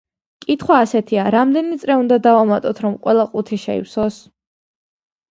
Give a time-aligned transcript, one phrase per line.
[0.43, 4.17] კითხვა ასეთია— რამდენი წრე უნდა დავამატოთ, რომ ყველა ყუთი შეივსოს?